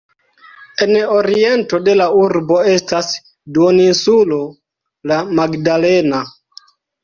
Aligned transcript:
En 0.85 0.93
oriento 1.15 1.81
de 1.89 1.95
la 1.99 2.07
urbo 2.23 2.57
estas 2.73 3.11
duoninsulo 3.59 4.43
La 5.13 5.23
Magdalena. 5.43 6.27